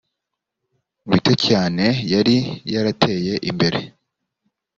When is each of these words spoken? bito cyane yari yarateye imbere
bito 1.09 1.33
cyane 1.45 1.85
yari 2.13 2.35
yarateye 2.73 3.33
imbere 3.49 3.79